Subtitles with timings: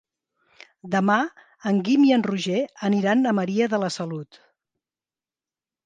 [0.95, 1.17] Demà
[1.73, 4.45] en Guim i en Roger aniran a Maria de la Salut.